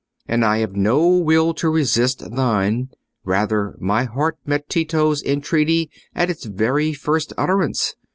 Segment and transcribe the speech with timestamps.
[0.27, 2.89] And I have no will to resist thine;
[3.23, 7.93] rather, my heart met Tito's entreaty at its very first utterance.